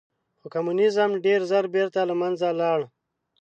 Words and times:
خو 0.39 0.47
کمونیزم 0.53 1.11
ډېر 1.25 1.39
ژر 1.49 1.65
بېرته 1.75 1.99
له 2.09 2.15
منځه 2.21 2.47
لاړ. 2.59 2.79